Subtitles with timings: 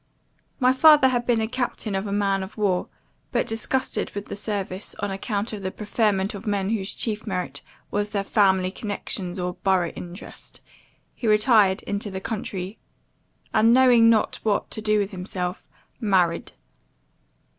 [0.59, 2.87] "My father had been a captain of a man of war;
[3.31, 7.61] but, disgusted with the service, on account of the preferment of men whose chief merit
[7.91, 10.61] was their family connections or borough interest,
[11.13, 12.79] he retired into the country;
[13.53, 14.09] and, not knowing
[14.41, 15.67] what to do with himself
[15.99, 16.53] married.